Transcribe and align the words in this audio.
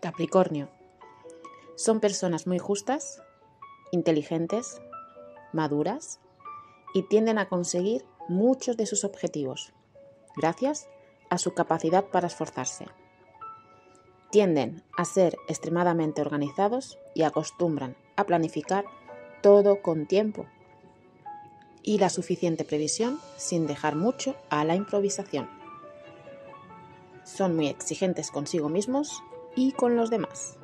Capricornio. 0.00 0.68
Son 1.76 2.00
personas 2.00 2.46
muy 2.46 2.58
justas, 2.58 3.22
inteligentes, 3.92 4.80
maduras 5.52 6.20
y 6.94 7.02
tienden 7.02 7.38
a 7.38 7.48
conseguir 7.48 8.04
muchos 8.28 8.76
de 8.76 8.86
sus 8.86 9.04
objetivos, 9.04 9.72
gracias 10.36 10.88
a 11.28 11.38
su 11.38 11.54
capacidad 11.54 12.04
para 12.06 12.26
esforzarse. 12.26 12.86
Tienden 14.30 14.82
a 14.96 15.04
ser 15.04 15.36
extremadamente 15.48 16.20
organizados 16.20 16.98
y 17.14 17.22
acostumbran 17.22 17.96
a 18.16 18.24
planificar 18.24 18.84
todo 19.42 19.82
con 19.82 20.06
tiempo 20.06 20.46
y 21.82 21.98
la 21.98 22.10
suficiente 22.10 22.64
previsión 22.64 23.18
sin 23.36 23.66
dejar 23.66 23.96
mucho 23.96 24.36
a 24.50 24.64
la 24.64 24.76
improvisación. 24.76 25.48
Son 27.24 27.56
muy 27.56 27.68
exigentes 27.68 28.30
consigo 28.30 28.68
mismos 28.68 29.22
y 29.56 29.72
con 29.72 29.96
los 29.96 30.10
demás. 30.10 30.59